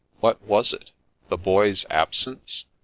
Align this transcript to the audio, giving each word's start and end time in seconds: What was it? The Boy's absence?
What 0.19 0.41
was 0.41 0.73
it? 0.73 0.89
The 1.29 1.37
Boy's 1.37 1.85
absence? 1.91 2.65